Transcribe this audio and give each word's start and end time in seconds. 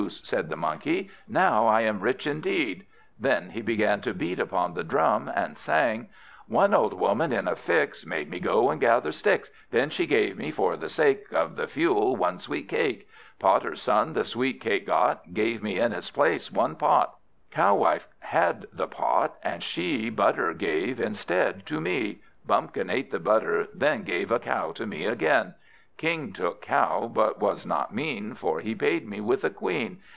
said 0.09 0.49
the 0.49 0.55
Monkey. 0.57 1.11
"Now 1.27 1.67
I 1.67 1.81
am 1.81 1.99
rich 1.99 2.25
indeed!" 2.25 2.87
Then 3.19 3.51
he 3.51 3.61
began 3.61 4.01
to 4.01 4.15
beat 4.15 4.39
upon 4.39 4.73
the 4.73 4.83
drum, 4.83 5.31
and 5.35 5.59
sang: 5.59 6.09
"One 6.47 6.73
old 6.73 6.93
Woman, 6.93 7.31
in 7.31 7.47
a 7.47 7.55
fix, 7.55 8.03
Made 8.03 8.27
me 8.27 8.39
go 8.39 8.71
and 8.71 8.81
gather 8.81 9.11
sticks; 9.11 9.51
Then 9.69 9.91
she 9.91 10.07
gave 10.07 10.39
me, 10.39 10.49
for 10.49 10.75
the 10.75 10.89
sake 10.89 11.31
Of 11.31 11.55
the 11.55 11.67
fuel, 11.67 12.15
one 12.15 12.39
sweet 12.39 12.67
cake. 12.67 13.07
Potter's 13.37 13.79
son 13.79 14.13
the 14.13 14.23
sweet 14.25 14.59
cake 14.59 14.87
got, 14.87 15.35
Gave 15.35 15.61
me 15.61 15.77
in 15.77 15.93
its 15.93 16.09
place, 16.09 16.51
one 16.51 16.75
pot. 16.77 17.15
Cow 17.51 17.75
wife 17.75 18.07
had 18.21 18.65
the 18.73 18.87
pot, 18.87 19.35
and 19.43 19.61
she 19.61 20.09
Butter 20.09 20.53
gave 20.55 20.99
instead 20.99 21.63
to 21.67 21.79
me. 21.79 22.21
Bumpkin 22.43 22.89
ate 22.89 23.11
the 23.11 23.19
butter, 23.19 23.67
then 23.71 24.01
Gave 24.01 24.31
a 24.31 24.39
cow 24.39 24.71
to 24.73 24.87
me 24.87 25.05
again. 25.05 25.53
King 25.97 26.33
took 26.33 26.63
cow, 26.63 27.07
but 27.13 27.39
was 27.39 27.63
not 27.63 27.93
mean, 27.93 28.33
For 28.33 28.59
he 28.59 28.73
paid 28.73 29.07
me 29.07 29.21
with 29.21 29.43
a 29.43 29.51
Queen. 29.51 29.99